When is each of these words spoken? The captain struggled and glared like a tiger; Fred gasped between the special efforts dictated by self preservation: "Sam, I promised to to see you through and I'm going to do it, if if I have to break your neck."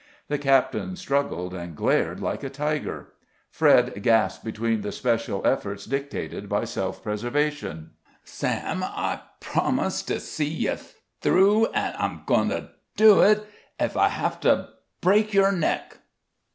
The 0.29 0.39
captain 0.39 0.95
struggled 0.95 1.53
and 1.53 1.75
glared 1.75 2.21
like 2.21 2.41
a 2.41 2.49
tiger; 2.49 3.09
Fred 3.51 4.01
gasped 4.01 4.43
between 4.43 4.81
the 4.81 4.91
special 4.91 5.45
efforts 5.45 5.85
dictated 5.85 6.49
by 6.49 6.65
self 6.65 7.03
preservation: 7.03 7.91
"Sam, 8.23 8.83
I 8.83 9.21
promised 9.39 10.07
to 10.07 10.15
to 10.15 10.19
see 10.19 10.47
you 10.49 10.77
through 11.21 11.67
and 11.67 11.95
I'm 11.97 12.23
going 12.25 12.49
to 12.49 12.71
do 12.97 13.21
it, 13.21 13.41
if 13.79 13.91
if 13.91 13.95
I 13.95 14.07
have 14.07 14.39
to 14.39 14.69
break 15.01 15.35
your 15.35 15.51
neck." 15.51 15.99